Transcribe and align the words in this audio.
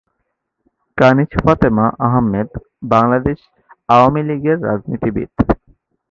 কানিজ 0.97 1.31
ফাতেমা 1.43 1.85
আহমেদ 2.07 2.49
বাংলাদেশ 2.93 3.39
আওয়ামী 3.89 4.21
লীগের 4.27 4.57
রাজনীতিবিদ। 4.63 5.29